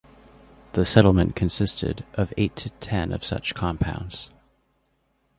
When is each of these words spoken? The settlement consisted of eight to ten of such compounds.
The 0.71 0.83
settlement 0.83 1.35
consisted 1.35 2.03
of 2.15 2.33
eight 2.35 2.55
to 2.55 2.71
ten 2.71 3.11
of 3.11 3.23
such 3.23 3.53
compounds. 3.53 4.31